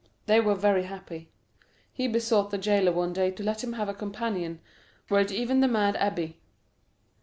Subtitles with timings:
[0.25, 1.29] They were very happy.
[1.93, 4.59] He besought the jailer one day to let him have a companion,
[5.11, 6.37] were it even the mad abbé.